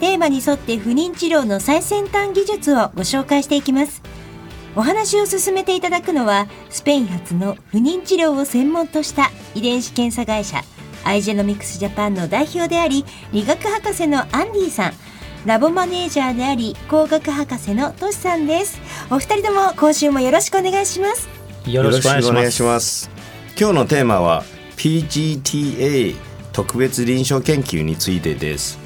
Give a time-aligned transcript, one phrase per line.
[0.00, 4.02] テーマに沿って不妊治療の最先端技術をご紹介していきます。
[4.74, 10.62] お話を進めていただくのはスペイン発の不妊治療を専門とした遺伝子検査会社
[11.02, 14.92] アイジェノミクスジャパンの代表であり理学博士のアンディさん。
[15.46, 18.80] ラボマネージャーであり工学博士のトシさんです。
[19.10, 21.28] お二人とも今週もよろしくお願いします。
[21.70, 23.08] よろしくお願いします。
[23.58, 24.44] 今日のテーマは
[24.76, 26.16] PGTA
[26.52, 28.85] 特別臨床研究についてです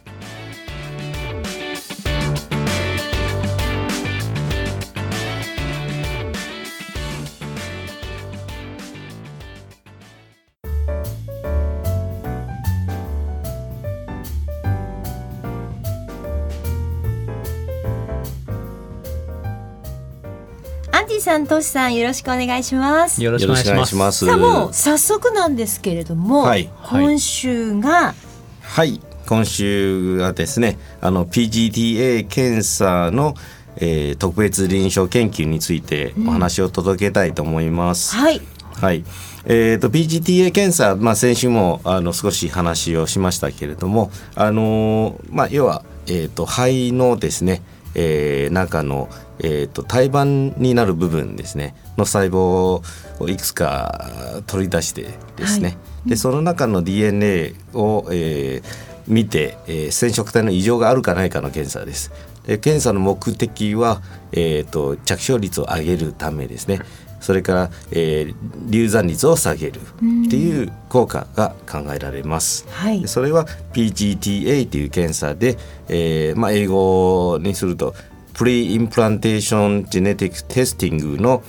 [21.31, 23.23] さん、トシさん、よろしくお願いします。
[23.23, 24.25] よろしくお願いします。
[24.25, 28.13] さあ、もう早速なんですけれども、はい今週が、
[28.61, 33.35] はい今週はですねあの PGTA 検査の、
[33.77, 38.13] えー特別臨床研究についてお話を届けたいと思います。
[38.15, 38.41] はい、
[38.81, 39.05] はい。
[39.45, 47.63] えー、と PGTA 検査、まあ、先週もあの少し話をしましたけれども、あのーまあ、要は、えー、と肺のですね、
[47.95, 49.09] えー中の、
[49.39, 51.75] えー、と胎盤になる部分ですね。
[51.97, 52.81] の細胞
[53.19, 62.11] をいくつか取り出してですね、でその中の DNA を、えー見て、えー染色体の異常があるかないかの検査です。
[62.45, 66.79] で検査の目的は、えー、と着床率を上げるためですね。
[67.19, 68.35] それから、えー
[68.69, 72.65] 流産率を下げるっていう効果が考えられます。
[72.69, 73.01] はい。
[73.01, 75.57] でそれは PGTA という検査で、
[75.89, 77.93] えーまあ、英語にすると
[78.33, 81.43] Pre-Implantation Genetic Testing の、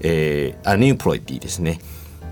[0.00, 1.80] えー Aneuploidy ですね。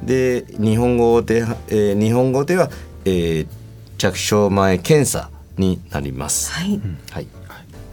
[0.03, 2.71] で日本語で、えー日本語では、
[3.05, 3.47] えー
[3.97, 6.53] 着床前検査になります。
[6.53, 7.27] はい、はい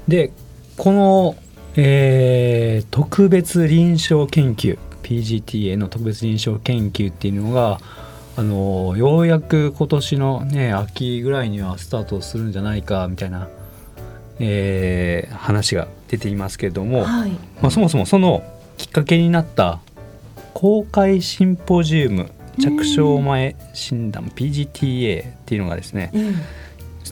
[0.07, 0.31] で
[0.77, 1.35] この、
[1.75, 7.79] えー特別臨床研究 PGTA の特別臨床研究っていうのが
[8.37, 13.47] あのようやく今年のね秋ぐらいにはスタートするんじゃないかみたいな、
[14.49, 17.31] えー話が出ていますけれども、はい、
[17.61, 18.43] まあ、そもそもその
[18.77, 19.79] きっかけになった
[20.53, 26.35] 公開シンポジウム着床前診断 PGTA っていうのがですねうん、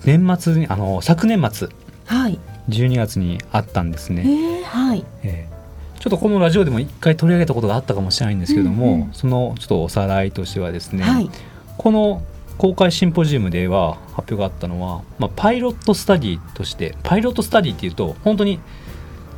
[0.05, 1.69] 年末にあの昨年末
[2.05, 5.59] はい、12月にあったんですえね、ー、はい、ええ
[5.99, 9.13] ちょっとこのラジオでも一回取り上げたことがあったかもしれないんですけども、うんうん。
[9.13, 11.29] そのちょっとおさらいとしてはですね、はい、
[11.77, 12.23] この
[12.59, 18.59] 公開シンポジウムでは発表があったのは、まあ、パイロットスタディとしてパイロットスタディっていうと本当に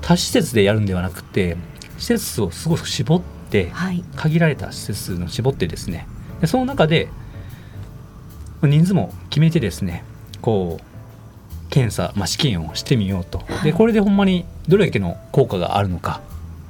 [0.01, 1.55] 多施設でやるんではなくて
[1.99, 6.07] 施設数をすごく絞ってはい、限られた施設数の絞ってですね。
[6.39, 7.09] でその中で
[8.63, 10.05] 人数も決めてですね
[10.41, 13.43] こう検査、まあ、試験をしてみようと。
[13.61, 16.21] でこれでほんまにどれだけの効果があるのか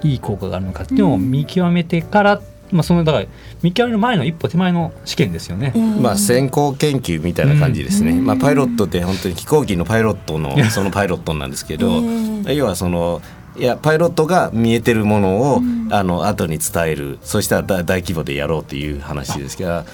[0.04, 3.26] いい効果があるのかっていうのを見極めてから、まあ、そのだから
[3.62, 5.74] 見極める前の一歩手前の試験ですよね。
[5.76, 12.02] うんまあ、先行研究みたいな感じですね、うんまあ、パイロットって本当に飛行機のパイロットのそのパイロットなんですけど、
[12.48, 13.22] え要はその
[13.58, 19.86] いやパイロットが見えてるものを、うんあの後に伝えるそしたら大大規模でやろうという話ですから。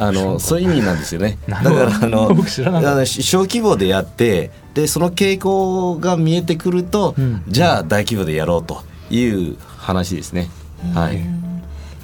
[0.00, 1.38] あのそういう意味なんですよね。
[1.48, 10.50] だからあの 小規模でやってでその傾向が見えてくると、うんじゃあ大規模でやろうという話ですね。
[10.94, 11.18] はい。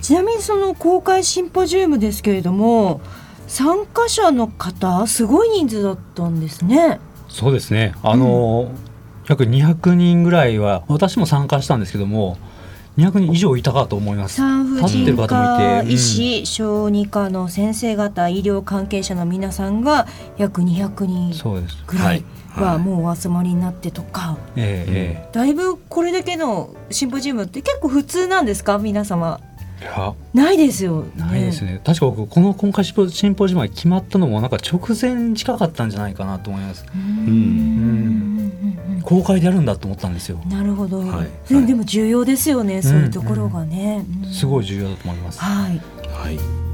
[0.04, 3.00] ちなみにその公開シンポジウムですけれども
[3.46, 7.00] 参加者の方すごい人数だったんですね。
[7.28, 7.94] そうですね。
[8.02, 8.70] あの、
[9.28, 12.36] 約200人ぐらいは私も参加したんですけども
[12.98, 14.36] 200人以上いたかと思います。
[14.36, 20.06] 産婦人科て、医師、小児科の先生方医療関係者の皆さんが
[20.36, 21.66] 約200うん人。
[21.86, 22.24] ぐらいはい。
[22.74, 25.28] はもうお集まりになってとか、ええ。
[25.32, 28.78] だいぶこれだけのシンポジウムって結構普通なんですか？
[28.78, 29.40] 皆様
[30.32, 31.80] ないですよ、ね、ないですね。
[31.84, 36.84] 確か僕この今回シンポシンポジウムが決まったのもなんか直前に近かったんじゃないかなと思います。
[36.94, 37.00] うー
[37.30, 38.34] ん
[39.02, 40.40] 公開でやるんだと思ったんですよ。
[40.48, 45.40] なるほど、はいうんでも重要ですよね、そういうところがね、うんすごい重要だと思います。
[45.40, 46.64] はいはい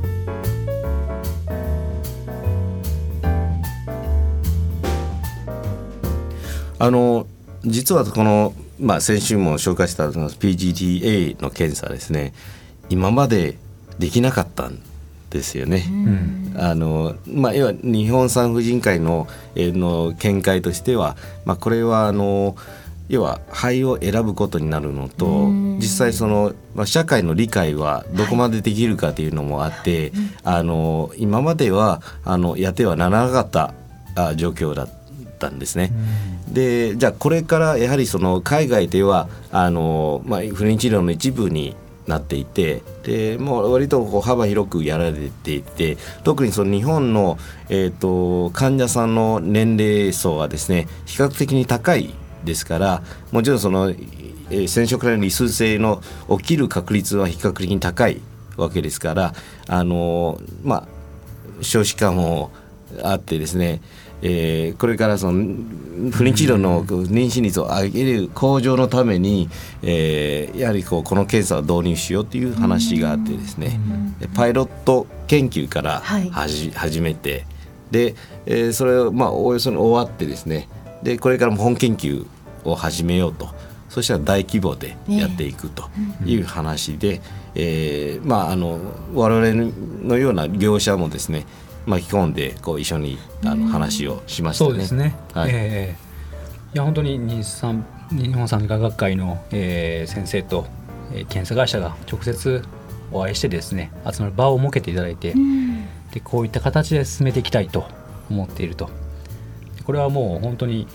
[6.80, 7.26] あの
[7.62, 12.32] 実はこの、まあ、先週も紹介した PGTA の検査ですね
[12.90, 13.56] 今まで
[13.98, 14.78] できなかったん
[15.30, 15.86] ですよね。
[15.88, 22.56] うんあのまあ、要は日本産婦人科医の,、えーの見解としては、まあ、これはあの
[23.08, 30.12] 要は肺を選ぶことになるのとうん実際その、まあ、社会の理解はどこまでできるかというのもあって、
[30.44, 33.72] あの今まではあのやってはならなかった
[34.14, 34.88] あ状況だっ
[35.38, 35.90] たんですね。
[36.52, 47.38] でじゃあこれからやはりその海外ではあの、まあ、不妊治療の一部になっていてでもう割とこう幅広くやられていて特にその日本の、
[47.68, 52.14] えー、と患者さんの年齢層はですね比較的に高い
[52.44, 53.02] ですから
[53.32, 54.20] もちろんその、えー
[54.50, 58.20] 染色体の異数性の起きる確率は比較的に高い
[58.56, 59.32] わけですから
[59.68, 60.88] あのま
[61.60, 62.50] あ少子化も
[63.02, 63.80] あってですね、
[64.22, 65.42] えーこれからその
[66.10, 69.48] 不妊治療の妊娠率を上げる向上のために、
[69.82, 73.78] えーやはりこうこの検査を導入しようという話があってですね、
[74.20, 76.30] でパイロット研究からはい。
[76.30, 77.46] はじ、始めて
[77.90, 78.14] で、
[78.46, 80.68] えーそれをまあおおよそに終わってですね。
[81.02, 82.26] でこれからも本研究
[82.64, 83.48] を始めようと。
[83.88, 85.90] そしたら大規模でやっていくと
[86.24, 87.20] いう話で、
[87.56, 88.78] えーまああの
[89.14, 89.72] 我々
[90.04, 91.44] のような業者もですね
[91.86, 94.70] 巻き込んでこう一緒にあの話をしましたね。
[94.70, 95.14] そうですね。
[95.34, 95.50] はい。
[95.52, 96.10] ええ
[96.72, 100.66] いや本当に日産日本産科学会の、えー先生と、
[101.12, 102.62] えー検査会社が直接
[103.12, 105.34] お会いしてですね集まる場を設けていただいて、
[106.12, 107.86] でこういった形で進めていきたいと
[108.30, 108.88] 思っていると。
[109.76, 110.86] でこれはもう本当に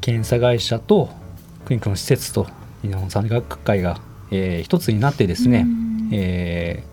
[0.00, 1.10] 検査会社と
[1.64, 2.46] クリニックの施設と
[2.82, 4.00] 日本産科学会が、
[4.30, 5.66] えー一つになってですね、
[6.12, 6.84] え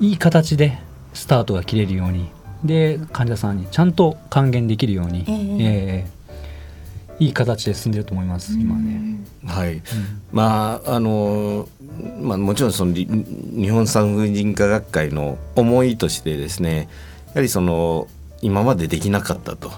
[0.00, 0.78] ーいい形で
[1.16, 2.30] スタートが切れるように。
[2.64, 6.06] で患者さんにちゃんと還元できるように、ええ。
[6.06, 6.16] えー
[7.18, 9.16] いい形で進んでると思います、今ね。
[9.46, 9.80] はい、
[10.32, 11.68] まああの
[12.20, 16.88] まあもちろんそのり日本産婦人科学会の思いとしてですね
[17.28, 18.08] やはりその
[18.42, 19.72] 今までできなかったと。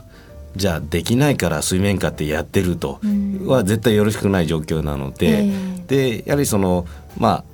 [0.57, 2.99] じゃあできないから水面下ってやってると。
[3.47, 5.49] は絶対よろしくない状況なので、
[5.87, 6.87] でやはりその
[7.17, 7.45] まあ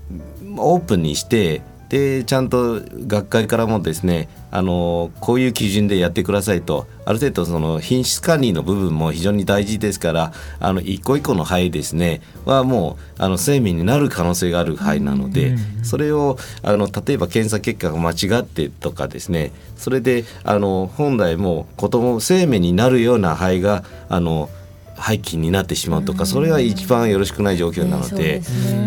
[0.57, 6.87] オープンにしてでちゃんと学会からもですねあのこういう基準でやってくださいと。
[7.07, 24.49] ある程度その品質管理の部分も非常に大事ですからあの一個一個の肺ですねはもうあの生命になる可能性がある肺なので、それをあの例えば検査結果が間違ってとかですねそれであの本来もう子供生命になるような肺があの
[24.97, 28.43] 廃棄になってしまうとか、それは一番よろしくない状況なので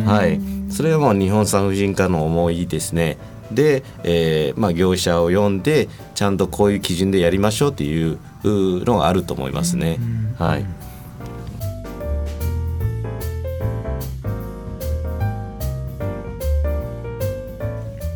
[0.05, 0.39] はい、
[0.69, 3.17] それはもう日本産婦人科の思いですね。
[3.51, 9.99] で、えーまあ、業者を呼んでちゃんとこういう基準でやりましょうっていうのがあると思いますね。
[10.37, 10.65] はい、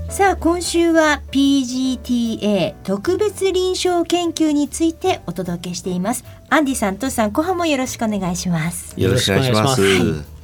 [0.09, 10.40] さあ今週は PGTA 特別臨床研究についてお届けしていますアンディさんトシさん後半もよろしくお願いしますよろしくお願いします。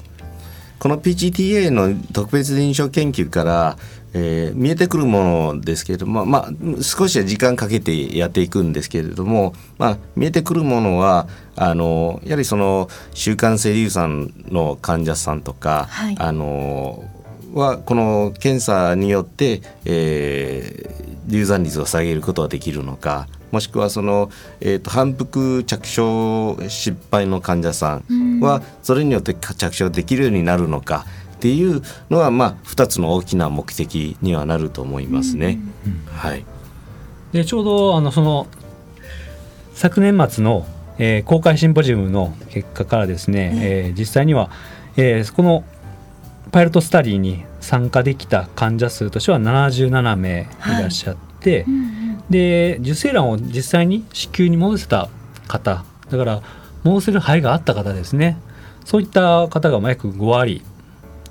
[0.79, 3.77] この PGTA の特別臨床研究から、
[4.13, 16.15] えー見えてくるものですけれども、まあ、少しは時間かけてやっていくんですけれども、まあ、見えてくるものはあのやはりその週刊性硫酸の患者さんとか、はい。
[16.17, 17.03] あの
[17.53, 35.60] はこの検査によって、えー流産率を下げることができるのかもしくはその、えーと反復着床失敗の患者さんはそれによって着床できるようになるのかっていうのは、まあ、2つの大きな目的にはなると思いますね。
[36.12, 36.44] はい、
[37.32, 38.48] でちょうどあのその
[39.74, 40.66] 昨年末の、
[40.98, 44.50] えー公開シンポジウムの結果からですね、えー実際には、
[44.98, 45.63] えーこの
[46.51, 51.66] パイロットスタディに参加できた患者数としては77名いらっしゃって、
[52.29, 55.10] で受精卵を実際に子宮に戻せた
[55.48, 56.41] 方だから
[56.84, 58.38] 戻せる肺があった方ですね。
[58.86, 60.63] そういった方がまあ約5割。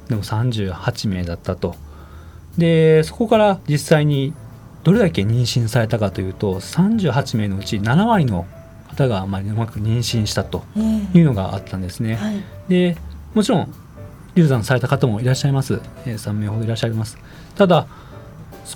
[0.09, 1.75] でも38名だったと。
[2.57, 4.33] でそこから実際に
[4.85, 8.47] どれだけ妊娠されたかというと38名のうち7割の
[8.89, 12.15] 方がまあうまく妊娠したとえいうのがあったんですね。
[12.15, 12.43] はい。
[12.69, 12.97] で
[13.35, 13.75] もちろん
[14.35, 17.19] 流産された方もいらっしゃいます、えー3名ほどいらっしゃいます。
[17.57, 17.87] ただ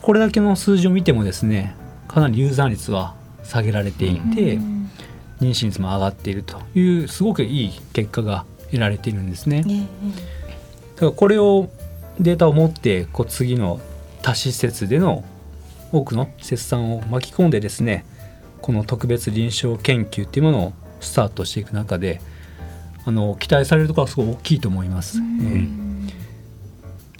[0.03, 1.77] これだけの数字を見てもですね
[2.11, 3.15] かなり流産率は
[3.45, 4.59] 下げられていて、
[5.41, 9.65] 妊娠率も上がっているというすごくいい結果が得られているんですね。
[10.97, 11.71] だからこれを
[12.19, 13.81] データを持ってこう次の
[14.23, 15.25] 多施設での
[15.93, 18.05] 多くの施設さんを巻き込んでですね
[18.61, 22.21] この特別臨床研究っていうものをスタートしていく中で
[23.07, 25.19] あの期待されるところはすごい大きいと思います。
[25.19, 26.13] えー、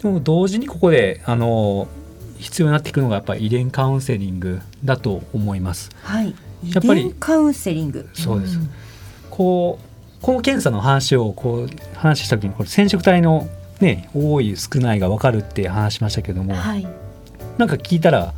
[0.03, 1.87] でも同時にここであの
[2.41, 5.89] 必要になってくるのがやっぱり遺伝カウンセリングだと思います。
[6.01, 6.35] はい。
[6.65, 8.09] やっぱりカウンセリング。
[8.13, 8.57] そうです。
[8.57, 8.69] うん、
[9.29, 13.47] こうこの検査の話をこう話した時にこれ染色体の
[13.79, 16.87] ね多い少ないが分かるって話しましたけども、はい、
[17.57, 18.33] なんか聞いたら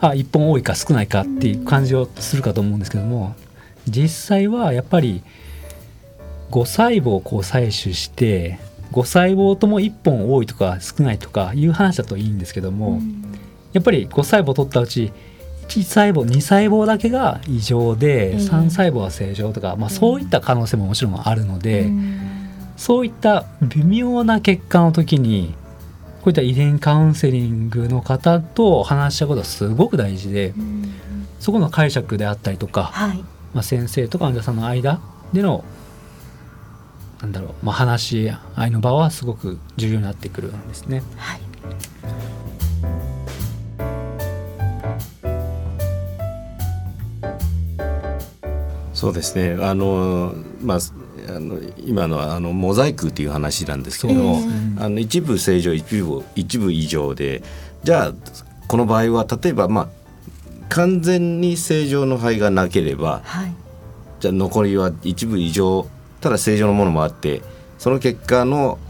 [0.00, 3.34] あ1本多いか少ないかっていう感じをするかと思うんですけども
[3.86, 5.22] 実際はやっぱり
[6.50, 8.58] 5細胞をこう採取して
[8.92, 13.00] 5細胞とも1本多いとか少ないとかいう話だといいんですけども、
[13.72, 15.12] やっぱり5細胞取ったうち
[15.68, 21.90] 1細胞2細胞だけが異常で、3細胞は正常とか、まあ、そういった可能性ももちろんあるので、
[22.76, 25.54] そういった微妙な結果の時に
[26.22, 30.54] こういった遺伝カウンセリングの方と話したことはすごく大事で、
[31.38, 33.18] そこの解釈であったりとか、はい、
[33.52, 35.00] まあ、先生とか患者さんの間
[35.32, 35.64] での
[37.20, 41.02] なんだろう、まあ、話し合いの場はすごく重要になってくるんですね。
[41.16, 41.40] はい
[48.98, 49.56] そうですね。
[49.64, 50.78] あの、まあ、
[51.28, 54.40] あの今のあのモザイクっていう話なんですけども、
[54.76, 57.44] あの一部正常一部一部異常で
[57.84, 58.12] じゃあ
[58.66, 59.88] この場合は例えばまあ
[60.68, 63.54] 完全に正常の肺がなければ、はい、
[64.18, 65.86] じゃあ残りは一部異常
[66.20, 67.42] ただ正常のものもあって
[67.78, 68.80] その結果の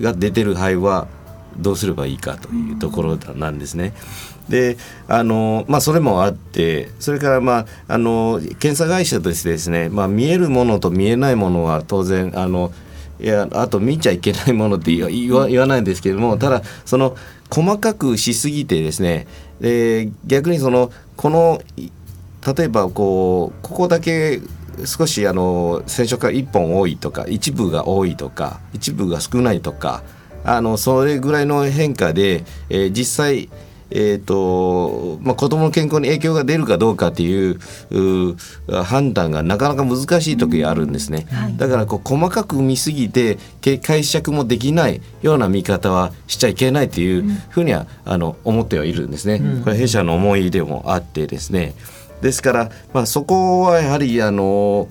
[0.00, 1.06] が出てる肺は
[1.56, 3.92] どうすればいいかというところなんですね。
[4.48, 4.76] で
[5.08, 12.72] あのまあ、それもあってそれから、まあ、あの検査会社としてですね、まあ、見えるものと見えないものは当然あの
[13.20, 17.16] いやあと見ちゃいけないものって言わ言わないんですけれどもただその
[17.50, 19.26] 細かくしすぎてですね
[19.60, 24.40] で逆にそのこの例えばこうここだけ
[24.84, 30.02] 少しあの染色が1本多いとか一部が多いとか一部が少ないとか
[30.44, 33.48] あのそれぐらいの変化で、えー、実際
[33.94, 37.58] えーとまあ、子どもの健康に影響が出るかどうかっていう
[38.84, 43.38] 判断がなかなか難しい時があるんですね、はい、だからこう細かく見すぎて
[43.82, 51.74] 解釈もできないような見方はしちゃいけないというふうには、あの思ってはいるんですね、これ弊社の思いでもあってですね。
[52.22, 54.88] ですから、まあ、そこはやはりあの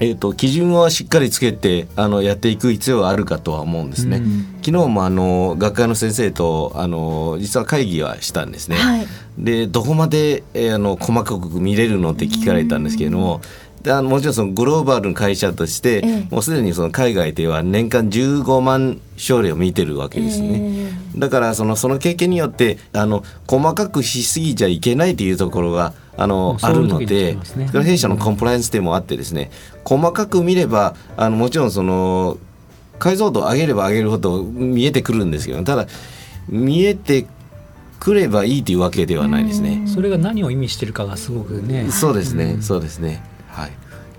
[0.00, 4.18] えーと、基準はしっかりつけてあのやっていく必要があるかとは思うんですね。
[4.18, 8.76] うん、昨日もあの学会の先生とあの実は会議はしたんですね。
[8.76, 9.06] はい、
[9.38, 13.40] でどこまで、えー、あの細かく見れるのって聞かれたんですけれども。
[13.82, 29.50] であのもちろんそのグローバルの会社として、ええ、もうすでにその海外では年間15万症例を見てるわけですね、えー、だからそのその経験によってあの細かくしすぎちゃいけないというところがあのあるので、ね、弊社のコンプライアンスでもあってですね
[29.84, 32.38] 細かく見ればあのもちろんその
[32.98, 35.86] 解像度を上げれば上げるほど見えてくるんですけどただ
[36.48, 37.26] 見えて
[37.98, 39.84] くればいいというわけではないですね。
[39.86, 41.88] それが何を意味してるかがすごくね。
[41.92, 43.22] そうですね、そうですね。
[43.52, 43.72] はい。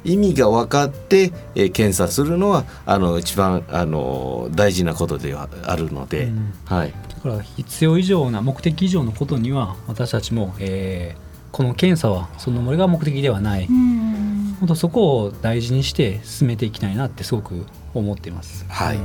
[0.05, 6.29] 意味が分かって、えー、検査するのはあの一番あの大事なことではあるので、
[6.65, 6.93] はい。
[7.09, 18.65] だから必要以上な目的以上のことには私たちも、えー、この検査はそのもれが目的ではない、本当そこを大事にして進めていきたいなってすごく思っています。
[18.67, 18.99] はい、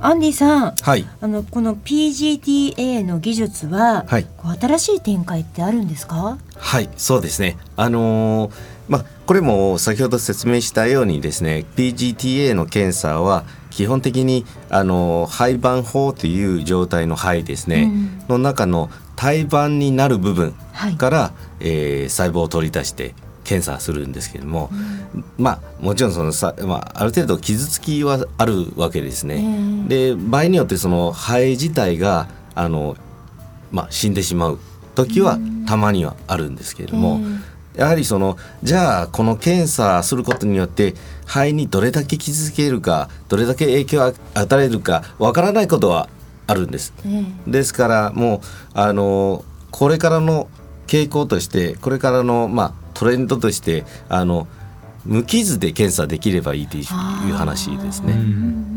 [0.00, 4.26] アンディさん、はい、あのこの PGTA の技術は、はい、
[4.60, 6.38] 新しい展開ってあるんですか？
[6.58, 7.56] はいそうですね。
[7.76, 8.52] あのー、
[8.88, 20.54] まあこれも先ほど説明したようにですね PGTA の検査は基本的にあの胚盤法という状態の肺ですね、うん、の中の胎盤になる部分
[20.98, 23.14] から、はい、えー、細胞を取り出して
[23.46, 29.36] 検査するんですけれども、うん、まあもちろんそのさ、まあ、ある程度傷つきはあるわけですね。
[29.36, 32.96] えー、で場合によってその肺自体があの、
[33.70, 34.58] まあ、死んでしまう
[34.96, 37.20] 時はたまにはあるんですけれども。
[37.22, 40.94] えーやはりそのじゃあこの検査することによって
[41.26, 46.08] 肺にどれだけ傷つけるかどれだけ影響を与えるかわからないことは
[46.46, 46.94] あるんです。
[47.04, 48.40] うん、ですからもう
[48.72, 50.48] あのこれからの
[50.86, 54.46] 傾向としてこれからのまあトレンドとしてあの
[55.04, 56.84] 無傷で検査できればいいという
[57.34, 58.14] 話ですね。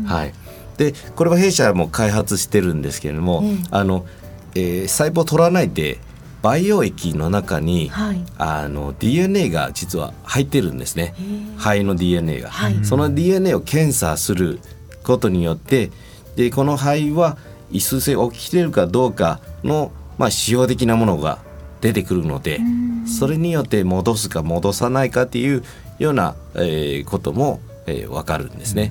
[0.06, 0.34] はい、
[0.76, 4.06] でこれは弊社も開発してるんですけれども、うん、あの
[4.54, 5.98] えー細胞を取らないで
[6.42, 8.24] 培養液の中に、はい。
[8.38, 11.14] あの DNA が実は入ってるんですね。
[11.58, 12.84] 肺の DNA が、はい。
[12.84, 14.60] その DNA を検査する
[15.02, 15.90] ことによって
[16.36, 17.36] でこの肺は
[17.70, 21.38] 異数性起きてるかどうかの、まあ、指標的なものが
[21.80, 22.60] 出てくるので
[23.06, 25.64] それによって戻すか戻さないかっていう
[25.98, 28.88] ような、えーことも、えー、分かるんですね。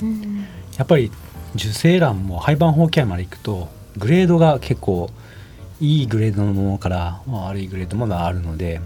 [0.78, 1.12] やっぱり
[1.56, 5.10] 受精卵も廃盤放棄までいくとグレードが結構
[5.82, 8.82] いいグレードのものからまあ悪いグレードものがあるので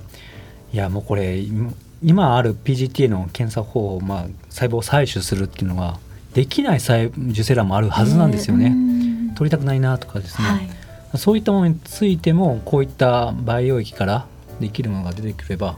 [0.71, 5.99] いやもうこれ今今ある PGTA の検査方法、まあ、細胞を採取するっていうのは
[6.33, 8.67] できない細受精卵もあるはずなんですよね。
[8.67, 9.35] うん。
[9.35, 10.82] 取りたくないなとかですね、はい
[11.15, 14.25] そういったものについてもこういった培養液から
[14.59, 15.77] できるものが出てくれば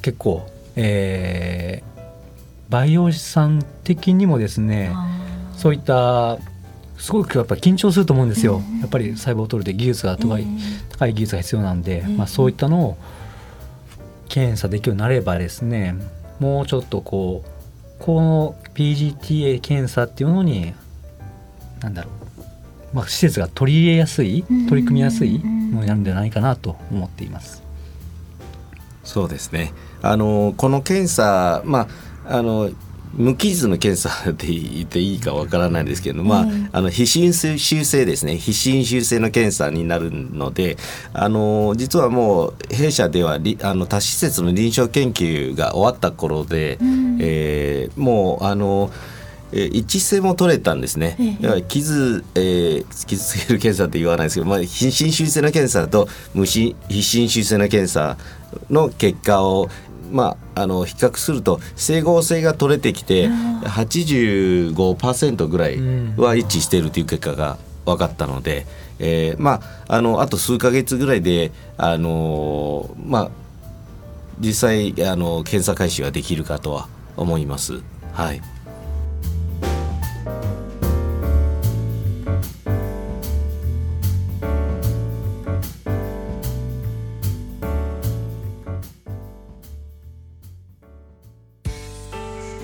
[0.00, 1.92] 結構、えー
[2.72, 4.96] 培養士さん的にもですね
[5.58, 6.38] そういった
[6.96, 10.46] すごくやっぱ緊張すると思うんですよ、やっぱり細胞を取るって技術が高い,、
[10.88, 12.98] 高い技術が必要なんで、まあ、そういったのを
[14.28, 15.96] 検査できるようになればですね
[16.40, 20.72] もうちょっとこうこの PGTA 検査っていうのに
[21.80, 22.21] なんだろう、
[22.92, 24.66] まあ、施設が取り入れやすいうん。
[24.66, 27.62] 取り組みやすいものになるんじゃないかなと思っています。
[29.04, 29.72] そうですね。
[30.02, 31.88] あのこの検査、ま
[32.26, 32.70] ああの
[33.14, 36.68] 無傷の検査って言っていいかわからないですけど、まあ、うん。
[36.72, 38.36] あの非侵襲性ですね。
[38.36, 40.76] 非侵襲性の検査になるので
[41.12, 47.18] あの実はもう弊社ではりあの多施設の臨床研究が終わった頃で、うん。
[47.20, 49.11] えーもうあのえー
[49.52, 51.16] 一致性も取れたんですね。
[51.18, 58.16] ええだから傷、えー傷つける検査って言わないですけど、まあ、非侵襲性の検査と無侵非侵襲性の検査
[58.70, 59.68] の結果を、
[60.10, 65.78] まあ、あの比較すると整合性が取れてきて85%ぐらい
[66.16, 68.66] は一致しているという結果が分かったので、
[68.98, 73.30] えーまあ、あのあと数ヶ月ぐらいで、あのーまあ、
[74.38, 77.82] 実際あの検査開始はできるかとは思います。
[78.12, 78.42] はい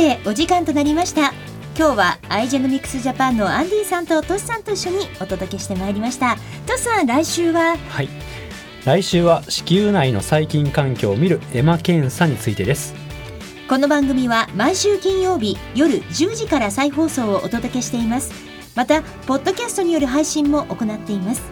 [0.00, 1.34] てお時間となりました。
[1.76, 6.36] 今日はアイジェノミクスジャパンのアンディさんとトシさんと一緒にお届けしてまいりました。
[6.66, 7.76] トシさん来週は？
[7.76, 8.08] はい。
[8.86, 12.94] 来週は子宮内の細菌環境を見るエマ検査についてです。
[13.68, 18.32] この番組は毎週金曜日夜10時から再放送をお届けしています。
[18.74, 21.42] またポッドキャストによる配信も行っています。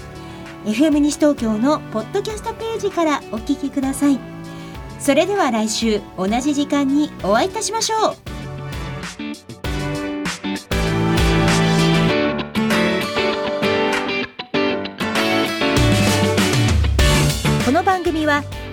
[0.65, 4.19] FM 西東京のポッドキャストページからお聞きください。
[4.99, 8.38] それでは来週同じ時間にお会いいたしましょう